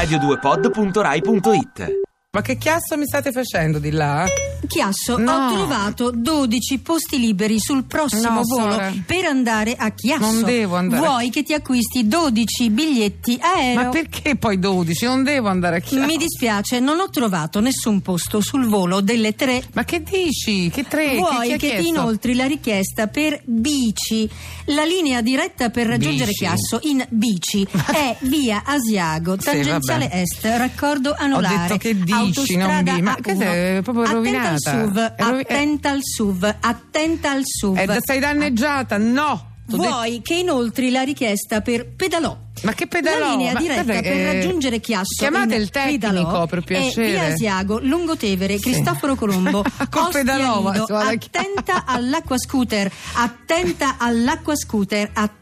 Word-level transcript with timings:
radio2pod.rai.it 0.00 1.99
Ma 2.32 2.42
che 2.42 2.58
chiasso 2.58 2.96
mi 2.96 3.06
state 3.06 3.32
facendo 3.32 3.80
di 3.80 3.90
là? 3.90 4.24
Chiasso, 4.68 5.16
No. 5.18 5.32
ho 5.32 5.52
trovato 5.52 6.12
12 6.14 6.78
posti 6.78 7.18
liberi 7.18 7.58
sul 7.58 7.82
prossimo 7.86 8.34
No, 8.34 8.42
volo 8.44 8.80
per 9.04 9.24
andare 9.24 9.74
a 9.76 9.90
Chiasso. 9.90 10.20
Non 10.30 10.44
devo 10.44 10.76
andare. 10.76 11.04
Vuoi 11.04 11.30
che 11.30 11.42
ti 11.42 11.54
acquisti 11.54 12.06
12 12.06 12.70
biglietti 12.70 13.36
aereo? 13.40 13.82
Ma 13.82 13.88
perché 13.88 14.36
poi 14.36 14.60
12? 14.60 15.06
Non 15.06 15.24
devo 15.24 15.48
andare 15.48 15.78
a 15.78 15.80
chiasso. 15.80 16.06
Mi 16.06 16.16
dispiace, 16.16 16.78
non 16.78 17.00
ho 17.00 17.10
trovato 17.10 17.58
nessun 17.58 18.00
posto 18.00 18.40
sul 18.40 18.66
volo 18.68 19.00
delle 19.00 19.34
tre. 19.34 19.64
Ma 19.72 19.82
che 19.84 20.00
dici? 20.00 20.70
Che 20.70 20.84
tre? 20.86 21.16
Vuoi 21.16 21.48
chi, 21.50 21.56
chi 21.58 21.66
ha 21.66 21.70
che 21.74 21.82
ti 21.82 21.88
inoltri 21.88 22.34
la 22.36 22.46
richiesta 22.46 23.08
per 23.08 23.42
bici? 23.44 24.30
La 24.66 24.84
linea 24.84 25.20
diretta 25.20 25.70
per 25.70 25.88
raggiungere 25.88 26.26
Bici? 26.30 26.44
Chiasso 26.44 26.78
in 26.82 27.04
bici 27.08 27.66
è 27.92 28.16
via 28.20 28.62
Asiago, 28.64 29.32
Sì, 29.36 29.46
tangenziale 29.46 30.06
vabbè. 30.06 30.20
est, 30.20 30.44
raccordo 30.44 31.12
anulare. 31.18 31.56
detto 31.66 31.76
che 31.76 31.98
dici, 31.98 32.18
non 32.20 32.26
autostrada 32.26 32.92
bi- 32.94 33.02
ma 33.02 33.12
A1. 33.12 33.22
questa 33.22 33.44
è 33.44 33.80
proprio 33.82 34.04
attenta 34.04 34.16
rovinata. 34.16 34.50
al 34.50 34.58
SUV, 34.58 35.14
attenta 35.16 35.90
al 35.90 36.00
SUV, 36.02 36.54
attenta 36.60 37.30
al 37.30 37.42
SUV. 37.44 37.78
Eh, 37.78 37.98
sei 38.00 38.18
danneggiata? 38.20 38.96
No! 38.98 39.48
Vuoi 39.66 40.20
che 40.20 40.34
inoltri 40.34 40.90
la 40.90 41.02
richiesta 41.02 41.60
per 41.60 41.86
pedalò? 41.94 42.36
Ma 42.62 42.72
che 42.72 42.88
pedalò? 42.88 43.28
La 43.28 43.30
linea 43.36 43.52
Ma 43.52 43.60
diretta 43.60 43.84
guarda, 43.84 44.02
per 44.02 44.12
eh, 44.12 44.32
raggiungere 44.32 44.80
Chiasso 44.80 45.14
Chiamate 45.16 45.54
il 45.54 45.70
tecnico, 45.70 46.08
pedalò 46.08 46.46
per 46.46 46.64
piacere. 46.64 47.10
via 47.10 47.24
Asiago, 47.26 47.78
Lungotevere, 47.80 48.58
Cristoforo 48.58 49.14
Colombo, 49.14 49.62
Col 49.88 50.02
Ostia 50.02 50.20
pedalò, 50.20 50.60
ma 50.60 50.72
Lido, 50.72 50.96
attenta 50.96 51.84
all'acqua 51.86 52.36
scooter, 52.36 52.90
attenta 53.14 53.94
all'acqua 53.98 54.56
scooter, 54.56 55.08
attenta 55.12 55.38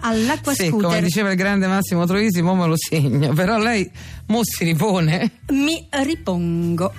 all'acqua 0.00 0.52
Sì, 0.52 0.68
come 0.68 0.82
scooter. 0.82 1.02
diceva 1.02 1.30
il 1.30 1.36
grande 1.36 1.66
Massimo 1.66 2.04
Troisi, 2.06 2.42
mo 2.42 2.54
me 2.54 2.66
lo 2.66 2.74
segno. 2.76 3.32
Però 3.32 3.58
lei 3.58 3.88
mo 4.26 4.40
si 4.44 4.64
ripone. 4.64 5.30
Mi 5.48 5.86
ripongo. 5.90 6.92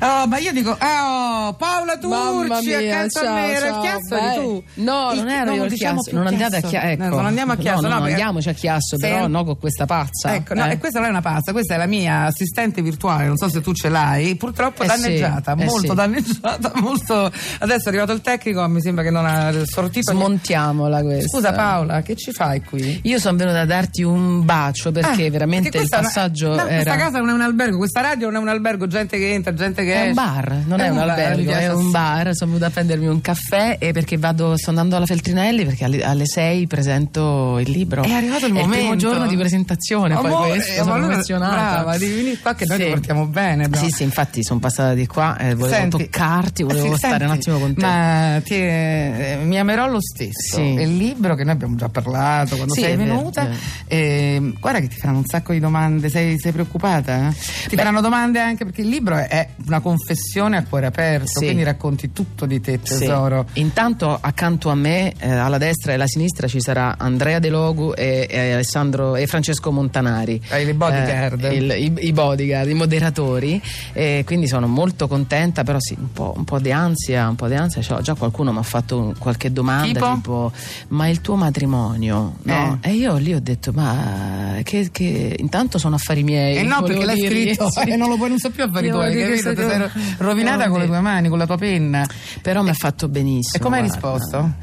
Oh, 0.00 0.26
ma 0.28 0.38
io 0.38 0.52
dico, 0.52 0.70
oh, 0.70 1.52
Paola 1.54 1.98
Turci, 1.98 2.72
accanto 2.72 3.20
ciao, 3.20 3.28
a 3.28 3.34
me, 3.34 3.52
era 3.52 3.66
il 3.66 3.78
chiasso 3.80 4.14
beh. 4.14 4.20
eri 4.32 4.34
tu. 4.40 4.62
No, 4.74 5.12
non 5.14 5.28
ero 5.28 5.52
io 5.52 5.64
il 5.64 5.70
diciamo 5.70 6.00
chiasso, 6.02 6.16
non 6.16 6.26
andate 6.28 6.56
a 6.56 6.60
Chiasso, 6.60 6.86
ecco. 6.86 7.02
No, 7.02 7.08
non 7.16 7.26
andiamo 7.26 7.52
a 7.52 7.56
chiasso, 7.56 7.80
No, 7.80 7.88
no, 7.88 7.94
no, 7.94 8.00
perché- 8.02 8.14
andiamoci 8.14 8.48
a 8.48 8.52
Chiasso, 8.52 8.96
Sei- 8.96 9.10
però 9.10 9.26
no 9.26 9.44
con 9.44 9.58
questa 9.58 9.86
pazza. 9.86 10.34
Ecco, 10.34 10.54
no, 10.54 10.66
eh. 10.66 10.72
e 10.72 10.78
questa 10.78 10.98
non 11.00 11.08
è 11.08 11.10
una 11.10 11.20
pazza, 11.20 11.50
questa 11.52 11.74
è 11.74 11.78
la 11.78 11.86
mia 11.86 12.24
assistente 12.26 12.80
virtuale, 12.80 13.26
non 13.26 13.36
so 13.36 13.48
se 13.48 13.60
tu 13.60 13.72
ce 13.74 13.88
l'hai, 13.88 14.36
purtroppo 14.36 14.84
Eh 14.84 14.86
danneggiata, 14.86 15.54
sì, 15.56 15.62
eh 15.62 15.64
molto 15.66 15.88
sì. 15.88 15.94
danneggiata, 15.94 16.72
molto... 16.76 17.32
Adesso 17.58 17.84
è 17.86 17.88
arrivato 17.88 18.12
il 18.12 18.20
tecnico, 18.20 18.66
mi 18.68 18.80
sembra 18.80 19.02
che 19.02 19.10
non 19.10 19.26
ha 19.26 19.52
sortito... 19.64 20.12
Smontiamola 20.12 21.02
questa. 21.02 21.28
Scusa 21.28 21.52
Paola, 21.52 22.02
che 22.02 22.14
ci 22.14 22.30
fai 22.32 22.62
qui? 22.62 23.00
Io 23.02 23.18
sono 23.18 23.36
venuta 23.36 23.60
a 23.60 23.64
darti 23.66 24.02
un 24.04 24.44
bacio 24.44 24.92
perché 24.92 25.26
Ah, 25.26 25.30
veramente 25.30 25.70
perché 25.70 25.86
il 25.86 25.88
una- 25.92 26.02
passaggio 26.02 26.48
no, 26.54 26.66
era 26.66 26.82
Questa 26.82 26.96
casa 26.96 27.18
non 27.18 27.30
è 27.30 27.32
un 27.32 27.40
albergo, 27.40 27.78
questa 27.78 28.00
radio 28.00 28.26
non 28.30 28.36
è 28.36 28.38
un 28.42 28.48
albergo, 28.48 28.86
gente 28.86 29.16
che 29.18 29.32
entra, 29.32 29.52
gente 29.54 29.82
che 29.84 29.87
È 29.92 29.96
esce. 29.96 30.08
un 30.08 30.14
bar, 30.14 30.62
non 30.66 30.80
è, 30.80 30.88
un, 30.88 30.96
bar, 30.96 31.04
mi 31.06 31.10
albergo, 31.10 31.50
è 31.52 31.72
un 31.72 31.90
bar. 31.90 32.34
Sono 32.34 32.50
venuta 32.52 32.66
a 32.68 32.70
prendermi 32.70 33.06
un 33.06 33.20
caffè 33.20 33.76
e 33.78 33.92
perché 33.92 34.16
vado, 34.16 34.56
sto 34.56 34.70
andando 34.70 34.96
alla 34.96 35.06
Feltrinelli 35.06 35.64
perché 35.64 35.84
alle, 35.84 36.02
alle 36.04 36.26
6 36.26 36.66
presento 36.66 37.58
il 37.58 37.70
libro. 37.70 38.02
È 38.02 38.10
arrivato 38.12 38.46
il 38.46 38.52
È 38.52 38.60
momento. 38.60 38.74
il 38.74 38.80
primo 38.80 38.96
giorno 38.96 39.26
di 39.26 39.36
presentazione, 39.36 40.14
poi 40.14 40.26
Amore, 40.26 40.48
questo, 40.50 40.72
ma 40.76 40.82
sono 40.82 40.94
allora- 40.94 41.12
emozionata. 41.14 41.54
Brava, 41.54 41.98
devi 41.98 42.14
venire 42.14 42.38
qua 42.38 42.54
che 42.54 42.64
noi 42.66 42.78
Sì. 42.78 42.84
ti 42.84 42.90
portiamo 42.90 43.26
bene. 43.26 43.64
abbiamo- 43.64 43.86
Sì, 43.86 43.92
sì, 43.94 44.02
infatti 44.02 44.42
sono 44.44 44.60
passata 44.60 44.94
di 44.94 45.06
qua 45.06 45.36
e 45.38 45.54
volevo 45.54 45.74
Senti, 45.76 45.96
toccarti, 46.04 46.62
volevo 46.62 46.90
sì, 46.92 46.96
stare 46.96 47.18
senti, 47.18 47.24
un 47.24 47.30
attimo 47.32 47.58
con 47.58 47.74
te. 47.74 47.80
Ma 47.86 48.40
ti, 48.44 48.54
eh, 48.54 49.38
mi 49.42 49.58
amerò 49.58 49.86
lo 49.88 50.00
stesso. 50.00 50.56
Sì. 50.56 50.74
È 50.76 50.82
il 50.82 50.96
libro 50.96 51.34
che 51.34 51.44
noi 51.44 51.52
abbiamo 51.52 51.74
già 51.76 51.88
parlato 51.88 52.56
quando 52.56 52.74
sei 52.74 52.92
è 52.92 52.96
venuta. 52.96 53.48
è. 53.48 53.54
Eh, 53.86 54.52
guarda 54.60 54.80
che 54.80 54.88
ti 54.88 54.96
faranno 54.96 55.18
un 55.18 55.24
sacco 55.26 55.52
di 55.52 55.60
domande. 55.60 56.08
Sei, 56.08 56.38
sei 56.38 56.52
preoccupata? 56.52 57.32
Ti 57.68 57.76
faranno 57.76 58.00
domande 58.00 58.40
anche 58.40 58.64
perché 58.64 58.82
il 58.82 58.88
libro 58.88 59.16
è 59.16 59.48
una 59.66 59.77
confessione 59.80 60.56
a 60.56 60.64
cuore 60.64 60.86
aperto, 60.86 61.38
Sì. 61.38 61.44
quindi 61.46 61.62
racconti 61.62 62.12
tutto 62.12 62.46
di 62.46 62.60
te, 62.60 62.78
Sì. 62.82 62.98
tesoro. 63.00 63.46
Intanto 63.54 64.16
accanto 64.20 64.70
a 64.70 64.74
me, 64.74 65.12
eh, 65.18 65.30
alla 65.30 65.58
destra 65.58 65.92
e 65.92 65.94
alla 65.94 66.06
sinistra, 66.06 66.46
ci 66.48 66.60
sarà 66.60 66.96
Andrea 66.98 67.38
De 67.38 67.48
Logu 67.48 67.92
e, 67.96 68.26
e 68.28 68.52
Alessandro 68.52 69.16
e 69.16 69.26
Francesco 69.26 69.70
Montanari. 69.72 70.40
Eh, 70.50 70.62
i 70.62 70.72
bodyguard. 70.72 71.44
Eh, 71.44 71.54
il- 71.54 71.70
i, 71.98 72.06
i 72.06 72.12
bodyguard, 72.12 72.68
i 72.68 72.74
moderatori. 72.74 73.60
E 73.92 74.22
quindi 74.26 74.46
sono 74.46 74.66
molto 74.66 75.06
contenta, 75.08 75.64
però 75.64 75.78
sì, 75.80 75.96
un 75.98 76.12
po', 76.12 76.34
un 76.36 76.44
po' 76.44 76.58
di 76.58 76.72
ansia, 76.72 77.28
un 77.28 77.36
po' 77.36 77.48
di 77.48 77.54
ansia. 77.54 77.80
c'ho. 77.82 78.00
già 78.00 78.14
qualcuno 78.14 78.52
mi 78.52 78.58
ha 78.58 78.62
fatto 78.62 78.98
un- 78.98 79.14
qualche 79.18 79.52
domanda 79.52 80.14
Tipo? 80.14 80.52
ma 80.88 81.08
il 81.08 81.20
tuo 81.20 81.36
matrimonio? 81.36 82.36
No? 82.42 82.78
Eh. 82.82 82.90
E 82.90 82.92
io 82.94 83.16
lì 83.16 83.34
ho 83.34 83.40
detto, 83.40 83.72
ma 83.72 84.58
che, 84.62 84.88
che- 84.90 85.36
intanto 85.38 85.78
sono 85.78 85.96
affari 85.96 86.22
miei. 86.22 86.56
E 86.56 86.62
no, 86.62 86.82
perché 86.82 87.04
l'hai 87.04 87.20
dirgli, 87.20 87.54
scritto 87.54 87.70
sì. 87.70 87.80
e 87.90 87.96
non 87.96 88.08
lo 88.08 88.16
puoi 88.16 88.28
non 88.30 88.38
so 88.38 88.50
più 88.50 88.64
affari 88.64 88.88
tuoi, 88.88 89.12
dire 89.12 89.36
capito? 89.38 89.67
Sei 89.68 90.14
rovinata 90.18 90.68
con 90.68 90.80
le 90.80 90.86
tue 90.86 91.00
mani, 91.00 91.28
con 91.28 91.38
la 91.38 91.46
tua 91.46 91.56
penna. 91.56 92.06
Però 92.42 92.62
mi 92.62 92.70
ha 92.70 92.74
fatto 92.74 93.08
benissimo. 93.08 93.56
E 93.56 93.58
come 93.58 93.76
hai 93.78 93.82
risposto? 93.82 94.54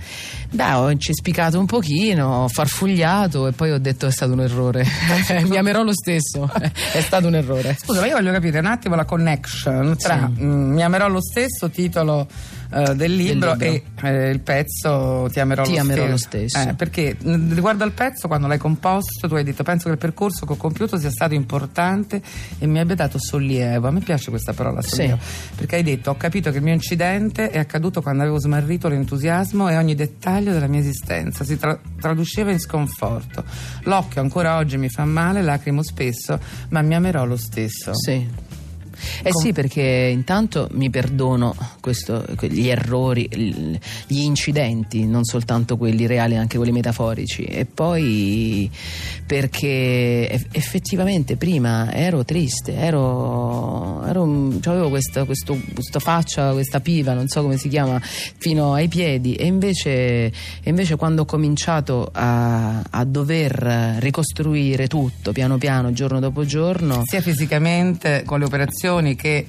Beh, 0.55 0.71
ho 0.71 0.89
incispicato 0.89 1.59
un 1.59 1.65
pochino, 1.65 2.43
ho 2.43 2.47
farfugliato 2.47 3.47
e 3.47 3.51
poi 3.51 3.71
ho 3.71 3.77
detto 3.77 4.05
è 4.07 4.11
stato 4.11 4.31
un 4.31 4.39
errore. 4.39 4.85
Mi 5.49 5.57
amerò 5.57 5.83
lo 5.83 5.91
stesso, 5.93 6.49
è 6.93 7.01
stato 7.01 7.27
un 7.27 7.35
errore. 7.35 7.75
Scusa, 7.77 7.99
ma 7.99 8.07
io 8.07 8.15
voglio 8.15 8.31
capire 8.31 8.59
un 8.59 8.65
attimo 8.67 8.95
la 8.95 9.03
connection 9.03 9.97
tra 9.97 10.31
Sì. 10.33 10.43
mm, 10.43 10.71
Mi 10.73 10.81
amerò 10.81 11.09
lo 11.09 11.21
stesso 11.21 11.69
titolo 11.69 12.25
eh, 12.71 12.95
del 12.95 13.13
libro, 13.15 13.51
libro. 13.55 13.65
e 13.67 13.83
eh, 14.03 14.29
il 14.29 14.39
pezzo 14.39 15.27
Ti 15.29 15.39
amerò, 15.41 15.63
Ti 15.63 15.73
lo, 15.75 15.81
amerò 15.81 16.07
lo 16.07 16.17
stesso. 16.17 16.47
stesso. 16.57 16.69
Eh, 16.69 16.73
perché 16.73 17.17
mm, 17.21 17.51
riguardo 17.53 17.83
al 17.83 17.91
pezzo, 17.91 18.27
quando 18.29 18.47
l'hai 18.47 18.57
composto, 18.57 19.27
tu 19.27 19.35
hai 19.35 19.43
detto 19.43 19.63
penso 19.63 19.85
che 19.87 19.91
il 19.91 19.97
percorso 19.97 20.45
che 20.45 20.53
ho 20.53 20.57
compiuto 20.57 20.97
sia 20.97 21.11
stato 21.11 21.33
importante 21.33 22.21
e 22.59 22.65
mi 22.65 22.79
abbia 22.79 22.95
dato 22.95 23.17
sollievo. 23.19 23.87
A 23.87 23.91
me 23.91 23.99
piace 23.99 24.29
questa 24.29 24.53
parola 24.53 24.81
sollievo, 24.81 25.17
perché 25.55 25.75
hai 25.75 25.83
detto 25.83 26.11
ho 26.11 26.15
capito 26.15 26.49
che 26.51 26.57
il 26.57 26.63
mio 26.63 26.73
incidente 26.73 27.49
è 27.49 27.57
accaduto 27.59 28.01
quando 28.01 28.21
avevo 28.21 28.39
smarrito 28.39 28.87
l'entusiasmo 28.87 29.67
e 29.69 29.75
ogni 29.75 29.95
dettaglio 29.95 30.44
della 30.51 30.67
mia 30.67 30.79
esistenza. 30.79 31.43
Si 31.43 31.57
tra- 31.57 31.79
traduceva 31.99 32.51
in 32.51 32.59
sconforto. 32.59 33.43
L'occhio 33.83 34.21
ancora 34.21 34.57
oggi 34.57 34.77
mi 34.77 34.89
fa 34.89 35.05
male, 35.05 35.41
lacrimo 35.41 35.83
spesso, 35.83 36.39
ma 36.69 36.81
mi 36.81 36.95
amerò 36.95 37.25
lo 37.25 37.37
stesso. 37.37 37.93
Sì. 37.95 38.44
Eh 39.23 39.31
sì, 39.33 39.53
perché 39.53 40.09
intanto 40.11 40.67
mi 40.73 40.89
perdono 40.89 41.55
questo- 41.79 42.25
gli 42.41 42.67
errori, 42.67 43.27
gli 44.07 44.19
incidenti, 44.21 45.05
non 45.05 45.23
soltanto 45.23 45.77
quelli 45.77 46.05
reali, 46.05 46.35
anche 46.35 46.57
quelli 46.57 46.71
metaforici. 46.71 47.43
E 47.43 47.65
poi 47.65 48.69
perché 49.25 50.29
eff- 50.29 50.47
effettivamente 50.51 51.35
prima 51.35 51.91
ero 51.93 52.23
triste, 52.23 52.75
ero, 52.75 54.03
ero 54.05 54.23
avevo 54.65 54.89
questa, 54.89 55.23
questo- 55.25 55.59
questa 55.73 55.99
faccia, 55.99 56.51
questa 56.51 56.79
piva, 56.79 57.13
non 57.13 57.27
so 57.27 57.41
come 57.41 57.57
si 57.57 57.67
chiama, 57.67 57.99
fino 58.01 58.73
ai 58.73 58.87
piedi. 58.87 59.35
E 59.35 59.45
invece, 59.45 60.31
invece 60.63 60.95
quando 60.95 61.23
ho 61.23 61.25
cominciato 61.25 62.09
a, 62.11 62.81
a 62.89 63.03
dover 63.05 63.97
ricostruire 63.99 64.87
tutto 64.87 65.31
piano 65.31 65.57
piano, 65.57 65.91
giorno 65.91 66.19
dopo 66.19 66.45
giorno, 66.45 67.01
sia 67.05 67.21
fisicamente 67.21 68.23
con 68.25 68.39
le 68.39 68.45
operazioni 68.45 68.84
che, 68.85 69.15
che 69.15 69.47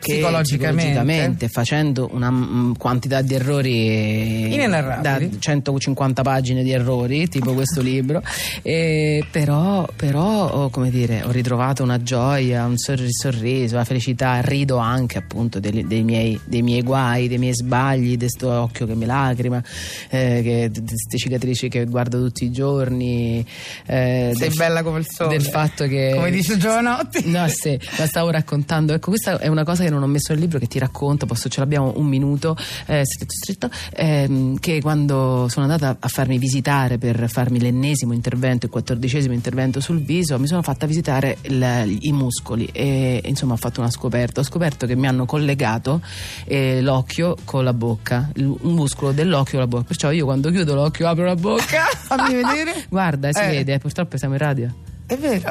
psicologicamente. 0.00 0.84
psicologicamente, 0.90 1.48
facendo 1.48 2.08
una 2.12 2.30
mm, 2.30 2.72
quantità 2.78 3.20
di 3.22 3.34
errori 3.34 4.52
Inenarrabili. 4.54 5.30
da 5.30 5.38
150 5.38 6.22
pagine 6.22 6.62
di 6.62 6.70
errori 6.72 7.28
tipo 7.28 7.52
questo 7.54 7.80
libro 7.80 8.22
e 8.62 9.24
però, 9.30 9.86
però 9.96 10.48
oh, 10.50 10.70
come 10.70 10.90
dire 10.90 11.22
ho 11.24 11.30
ritrovato 11.30 11.82
una 11.82 12.02
gioia 12.02 12.64
un 12.64 12.76
sorri- 12.78 13.12
sorriso 13.12 13.74
una 13.74 13.84
felicità 13.84 14.40
rido 14.40 14.76
anche 14.76 15.18
appunto 15.18 15.60
dei, 15.60 15.86
dei 15.86 16.02
miei, 16.02 16.38
dei 16.44 16.62
miei 16.62 16.82
guai 16.82 17.28
dei 17.28 17.38
miei 17.38 17.54
sbagli 17.54 18.16
di 18.16 18.28
sto 18.28 18.50
occhio 18.50 18.86
che 18.86 18.94
mi 18.94 19.04
lacrima 19.06 19.62
eh, 20.10 20.68
di 20.70 20.80
queste 20.80 21.16
cicatrici 21.18 21.68
che 21.68 21.84
guardo 21.86 22.18
tutti 22.22 22.44
i 22.44 22.50
giorni 22.50 23.44
eh, 23.86 24.32
Sei 24.34 24.48
del- 24.48 24.56
bella 24.56 24.82
come 24.82 25.00
il 25.00 25.06
sole. 25.08 25.30
del 25.36 25.42
fatto 25.46 25.86
che 25.86 26.12
Come 26.14 26.30
dice 26.30 26.56
Giovanotti. 26.56 27.22
No, 27.30 27.46
sì, 27.48 27.78
la 27.96 28.06
stavo 28.06 28.30
raccontando. 28.30 28.92
Ecco, 28.94 29.10
questa 29.10 29.38
è 29.38 29.46
una 29.48 29.64
cosa 29.64 29.84
che 29.84 29.87
non 29.90 30.02
ho 30.02 30.06
messo 30.06 30.32
nel 30.32 30.40
libro, 30.42 30.58
che 30.58 30.66
ti 30.66 30.78
racconto, 30.78 31.26
posso, 31.26 31.48
ce 31.48 31.60
l'abbiamo 31.60 31.92
un 31.96 32.06
minuto, 32.06 32.56
eh, 32.86 33.04
stretto, 33.04 33.32
stretto, 33.32 33.70
ehm, 33.94 34.58
che 34.58 34.80
quando 34.80 35.46
sono 35.48 35.66
andata 35.66 35.96
a 35.98 36.08
farmi 36.08 36.38
visitare 36.38 36.98
per 36.98 37.28
farmi 37.30 37.58
l'ennesimo 37.60 38.12
intervento, 38.12 38.66
il 38.66 38.72
quattordicesimo 38.72 39.32
intervento 39.34 39.80
sul 39.80 40.00
viso, 40.02 40.38
mi 40.38 40.46
sono 40.46 40.62
fatta 40.62 40.86
visitare 40.86 41.38
il- 41.42 41.96
i 42.00 42.12
muscoli 42.12 42.66
e 42.72 43.20
insomma 43.24 43.54
ho 43.54 43.56
fatto 43.56 43.80
una 43.80 43.90
scoperta. 43.90 44.40
Ho 44.40 44.44
scoperto 44.44 44.86
che 44.86 44.96
mi 44.96 45.06
hanno 45.06 45.24
collegato 45.26 46.00
eh, 46.44 46.80
l'occhio 46.80 47.36
con 47.44 47.64
la 47.64 47.72
bocca, 47.72 48.30
il- 48.34 48.44
un 48.46 48.72
muscolo 48.74 49.12
dell'occhio 49.12 49.52
con 49.52 49.60
la 49.60 49.66
bocca. 49.66 49.84
Perciò 49.84 50.10
io 50.10 50.24
quando 50.24 50.50
chiudo 50.50 50.74
l'occhio 50.74 51.08
apro 51.08 51.24
la 51.24 51.34
bocca. 51.36 51.84
Fammi 52.08 52.34
vedere. 52.34 52.86
Guarda, 52.88 53.32
si 53.32 53.40
Eh. 53.42 53.48
vede, 53.48 53.74
eh, 53.74 53.78
purtroppo 53.78 54.16
siamo 54.16 54.34
in 54.34 54.40
radio. 54.40 54.74
È 55.08 55.16
vero. 55.16 55.50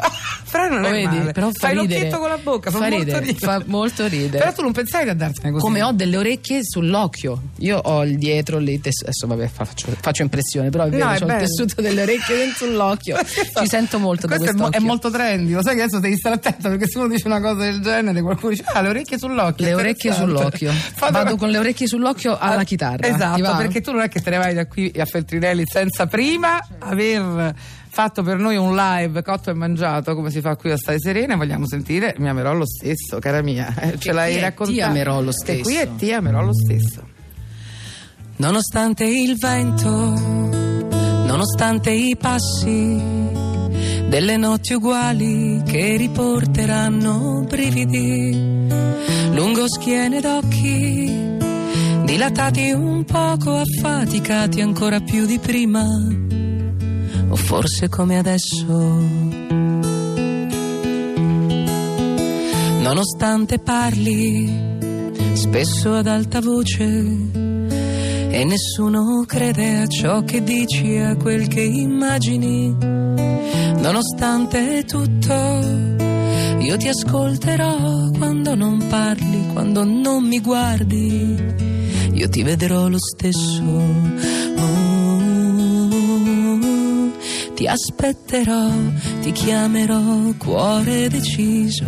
Però 0.51 0.68
non 0.69 0.81
Lo 0.81 0.88
è 0.88 0.92
vedi? 0.92 1.06
male. 1.18 1.31
Però 1.31 1.48
fa 1.48 1.68
Fai 1.68 1.75
ridere. 1.80 1.94
l'occhietto 2.00 2.19
con 2.19 2.30
la 2.30 2.38
bocca, 2.38 2.69
fa, 2.69 2.77
Fa 2.77 2.83
molto 2.89 2.98
ridere, 3.00 3.19
ridere. 3.25 3.38
fa 3.39 3.63
molto 3.65 4.07
ridere. 4.07 4.38
Però 4.38 4.54
tu 4.54 4.62
non 4.62 4.71
pensavi 4.71 5.04
di 5.06 5.09
andartene 5.09 5.51
così. 5.51 5.63
Come 5.63 5.81
ho 5.81 5.92
delle 5.94 6.18
orecchie 6.18 6.59
sull'occhio. 6.63 7.42
Io 7.57 7.77
ho 7.77 8.04
il 8.06 8.18
dietro 8.19 8.59
lì, 8.59 8.80
tes- 8.80 9.01
adesso 9.01 9.25
vabbè 9.25 9.48
faccio, 9.48 9.88
faccio 10.00 10.21
impressione, 10.21 10.69
però 10.69 10.83
è 10.86 10.89
vero, 10.89 11.06
No, 11.06 11.12
è 11.12 11.21
ho 11.21 11.25
il 11.25 11.38
tessuto 11.39 11.81
delle 11.81 12.04
orecchie 12.04 12.36
dentro 12.38 12.65
sull'occhio. 12.68 13.18
Ci 13.18 13.68
sento 13.68 13.98
molto 13.98 14.27
da 14.27 14.36
Questo 14.38 14.56
è, 14.56 14.59
mo- 14.59 14.69
è 14.69 14.80
molto 14.80 15.09
trendy, 15.09 15.54
lo 15.54 15.63
sai 15.63 15.75
che 15.75 15.81
adesso 15.81 16.00
devi 16.00 16.15
stare 16.18 16.36
attento 16.36 16.69
perché 16.69 16.88
se 16.88 16.98
uno 17.00 17.07
dice 17.07 17.25
una 17.27 17.42
cosa 17.42 17.63
del 17.63 17.81
genere 17.81 18.21
qualcuno 18.21 18.51
dice 18.51 18.63
ah 18.68 18.81
le 18.81 18.89
orecchie 18.89 19.18
sull'occhio. 19.18 19.65
Le 19.65 19.74
orecchie 19.74 20.13
sull'occhio. 20.13 20.71
Vado 21.00 21.36
con 21.36 21.50
le 21.50 21.57
orecchie 21.57 21.88
sull'occhio 21.88 22.38
alla 22.38 22.62
Ah, 22.62 22.63
chitarra. 22.63 23.07
Esatto, 23.07 23.56
perché 23.57 23.81
tu 23.81 23.92
non 23.92 24.01
è 24.01 24.07
che 24.07 24.21
te 24.21 24.30
ne 24.30 24.38
vai 24.38 24.54
da 24.54 24.68
qui 24.68 24.94
a 24.98 25.06
Feltrinelli 25.06 25.63
senza 25.65 26.06
prima 26.06 26.59
aver 26.80 27.56
fatto 27.98 28.22
per 28.22 28.38
noi 28.38 28.58
un 28.58 28.76
live 28.76 29.24
cotto 29.24 29.50
e 29.50 29.54
mangiato 29.56 30.14
come 30.14 30.30
si 30.30 30.40
fa 30.40 30.56
qui 30.56 30.70
a 30.70 30.78
Stai 30.78 31.00
Serena 31.00 31.34
e 31.34 31.36
vogliamo 31.36 31.66
sentire 31.66 32.14
Mi 32.20 32.30
amerò 32.30 32.54
lo 32.54 32.68
stesso, 32.68 33.18
cara 33.18 33.42
mia. 33.42 33.74
Eh, 33.76 33.98
Ce 33.98 34.12
l'hai 34.12 34.40
raccontato. 34.40 34.72
Ti 34.78 34.82
amerò 34.84 35.20
lo 35.20 35.32
Che 35.32 35.38
stesso. 35.38 35.62
qui 35.64 35.76
è 35.78 35.90
ti 35.96 36.14
amerò 36.14 36.44
lo 36.44 36.54
stesso. 36.54 37.02
Nonostante 38.36 39.04
il 39.04 39.36
vento, 39.36 39.90
nonostante 41.26 41.90
i 41.90 42.16
passi 42.16 43.02
delle 44.10 44.38
notti 44.38 44.74
uguali 44.74 45.64
che 45.66 45.98
riporteranno 45.98 47.46
brividi 47.50 48.32
lungo 49.32 49.66
schiene 49.68 50.22
d'occhi 50.22 51.36
dilatati 52.06 52.72
un 52.72 53.04
poco 53.06 53.56
affaticati 53.60 54.62
ancora 54.62 55.00
più 55.02 55.26
di 55.26 55.40
prima 55.40 55.84
o 57.30 57.36
forse 57.36 57.90
come 57.90 58.18
adesso 58.18 59.56
nonostante 62.82 63.60
parli 63.60 64.76
spesso 65.34 65.94
ad 65.94 66.08
alta 66.08 66.40
voce 66.40 66.86
e 68.30 68.44
nessuno 68.44 69.24
crede 69.26 69.82
a 69.82 69.88
ciò 69.88 70.24
che 70.24 70.44
dici, 70.44 70.96
a 70.98 71.16
quel 71.16 71.48
che 71.48 71.62
immagini. 71.62 72.76
Nonostante 73.80 74.84
tutto, 74.86 75.34
io 76.60 76.78
ti 76.78 76.88
ascolterò 76.88 78.10
quando 78.18 78.54
non 78.54 78.86
parli, 78.88 79.48
quando 79.54 79.84
non 79.84 80.28
mi 80.28 80.40
guardi, 80.40 81.36
io 82.14 82.30
ti 82.30 82.44
vedrò 82.44 82.88
lo 82.88 83.00
stesso. 83.00 84.37
Ti 87.57 87.65
aspetterò, 87.65 88.69
ti 89.21 89.31
chiamerò, 89.31 90.31
cuore 90.38 91.09
deciso. 91.09 91.86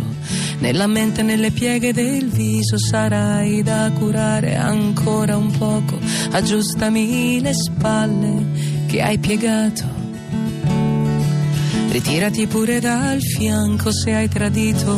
Nella 0.58 0.88
mente, 0.88 1.22
nelle 1.22 1.52
pieghe 1.52 1.92
del 1.92 2.28
viso 2.28 2.76
sarai 2.76 3.62
da 3.62 3.88
curare 3.96 4.56
ancora 4.56 5.36
un 5.36 5.56
poco. 5.56 5.96
Aggiustami 6.32 7.40
le 7.40 7.54
spalle 7.54 8.46
che 8.88 9.00
hai 9.00 9.18
piegato. 9.18 9.86
Ritirati 11.90 12.48
pure 12.48 12.80
dal 12.80 13.20
fianco 13.20 13.92
se 13.92 14.12
hai 14.12 14.28
tradito. 14.28 14.90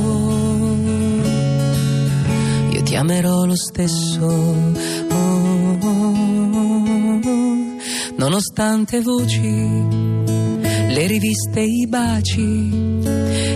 Io 2.70 2.82
ti 2.82 2.96
amerò 2.96 3.44
lo 3.44 3.56
stesso. 3.56 4.24
Oh, 4.24 5.78
oh, 5.78 5.78
oh. 5.82 6.12
Nonostante 8.16 9.00
voci, 9.00 10.30
le 11.02 11.06
riviste, 11.08 11.60
i 11.60 11.86
baci 11.86 12.70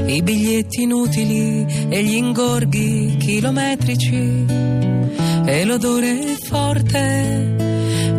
i 0.07 0.23
biglietti 0.23 0.83
inutili 0.83 1.67
e 1.89 2.03
gli 2.03 2.15
ingorghi 2.15 3.17
chilometrici. 3.19 4.45
E 5.45 5.65
l'odore 5.65 6.37
forte 6.43 7.55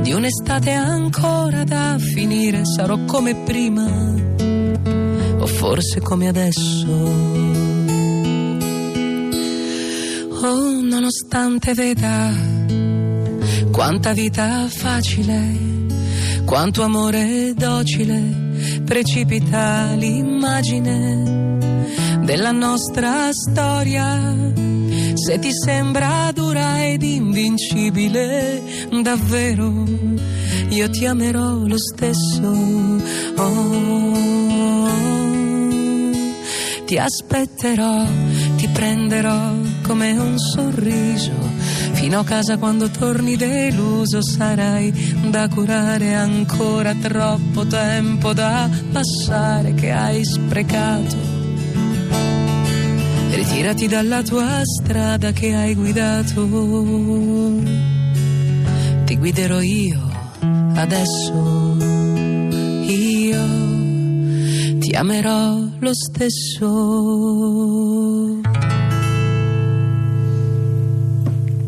di 0.01 0.13
un'estate 0.13 0.71
ancora 0.71 1.63
da 1.63 1.97
finire. 1.99 2.63
Sarò 2.65 2.97
come 3.05 3.35
prima 3.43 3.85
o 5.39 5.45
forse 5.45 5.99
come 6.01 6.27
adesso. 6.27 6.91
Oh 10.41 10.81
nonostante 10.81 11.73
veda 11.73 12.31
quanta 13.71 14.13
vita 14.13 14.67
facile 14.69 15.65
quanto 16.45 16.83
amore 16.83 17.53
docile 17.55 18.46
precipita 18.87 19.93
l'immagine 19.95 21.57
della 22.23 22.51
nostra 22.51 23.29
storia. 23.33 24.33
Se 25.13 25.39
ti 25.39 25.51
sembra 25.51 26.31
dura 26.33 26.85
ed 26.85 27.03
invincibile, 27.03 28.61
davvero 29.01 29.83
io 30.69 30.89
ti 30.89 31.05
amerò 31.05 31.65
lo 31.65 31.77
stesso. 31.77 32.55
Oh, 33.35 34.89
ti 36.85 36.97
aspetterò, 36.97 38.05
ti 38.55 38.69
prenderò 38.69 39.51
come 39.83 40.11
un 40.13 40.39
sorriso. 40.39 41.56
Fino 41.97 42.19
a 42.19 42.23
casa 42.23 42.57
quando 42.57 42.89
torni 42.89 43.35
deluso 43.35 44.21
sarai 44.21 44.91
da 45.29 45.49
curare 45.49 46.13
ancora 46.13 46.93
troppo 46.93 47.65
tempo 47.65 48.33
da 48.33 48.69
passare 48.91 49.73
che 49.73 49.91
hai 49.91 50.23
sprecato 50.23 51.37
ritirati 53.37 53.87
dalla 53.87 54.21
tua 54.23 54.61
strada 54.63 55.31
che 55.31 55.53
hai 55.53 55.75
guidato. 55.75 56.47
Ti 59.05 59.17
guiderò 59.17 59.61
io 59.61 59.99
adesso. 60.75 61.75
Io 62.87 63.45
ti 64.79 64.91
amerò 64.95 65.59
lo 65.79 65.93
stesso. 65.93 66.65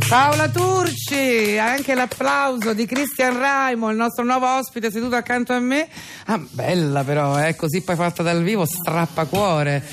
Paola 0.10 0.50
Turci, 0.50 1.56
anche 1.60 1.94
l'applauso 1.94 2.74
di 2.74 2.88
Cristian 2.88 3.38
Raimo, 3.38 3.92
il 3.92 3.96
nostro 3.96 4.24
nuovo 4.24 4.48
ospite 4.58 4.90
seduto 4.92 5.16
accanto 5.16 5.54
a 5.54 5.60
me. 5.60 5.88
Ah, 6.26 6.42
bella 6.50 7.04
però, 7.04 7.40
eh, 7.40 7.56
così 7.56 7.84
poi 7.84 7.96
fatta 7.96 8.24
dal 8.24 8.42
vivo, 8.42 8.66
strappa 8.66 9.26
cuore. 9.26 9.84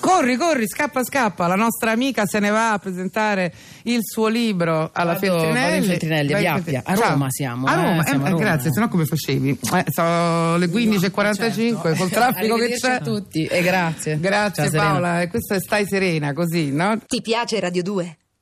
Corri, 0.00 0.36
corri, 0.36 0.66
scappa, 0.66 1.04
scappa. 1.04 1.46
La 1.46 1.56
nostra 1.56 1.90
amica 1.90 2.24
se 2.24 2.38
ne 2.38 2.48
va 2.48 2.72
a 2.72 2.78
presentare 2.78 3.52
il 3.82 4.00
suo 4.02 4.28
libro 4.28 4.90
alla 4.94 5.12
Vado- 5.14 5.26
vado 5.26 5.44
in 5.48 5.52
Feltrinelli. 5.54 5.86
Feltrinelli, 5.86 6.32
Vai 6.32 6.42
in 6.42 6.48
a 6.48 6.54
Feltrinelli. 6.54 6.84
A 6.86 6.96
Ciao. 6.96 7.10
Roma 7.10 7.26
siamo, 7.30 7.66
A 7.66 7.72
eh, 7.72 7.74
Roma, 7.74 8.04
siamo 8.04 8.24
a 8.24 8.28
eh, 8.28 8.30
Roma. 8.30 8.42
grazie, 8.44 8.72
se 8.72 8.80
no 8.80 8.88
come 8.88 9.04
facevi? 9.04 9.58
Eh, 9.74 9.84
sono 9.88 10.56
le 10.56 10.66
15.45 10.68 11.96
col 11.96 12.08
traffico 12.08 12.54
che 12.56 12.62
Arrivederci 12.62 12.80
c'è. 12.86 12.92
a 12.92 13.00
tutti 13.00 13.44
e 13.44 13.62
grazie. 13.62 14.18
Grazie 14.20 14.70
Ciao. 14.70 14.80
Paola, 14.80 15.20
e 15.20 15.28
questo 15.28 15.52
è 15.54 15.60
Stai 15.60 15.86
Serena, 15.86 16.32
così, 16.32 16.70
no? 16.72 16.98
Ti 17.06 17.20
piace 17.20 17.60
Radio 17.60 17.82
2? 17.82 18.16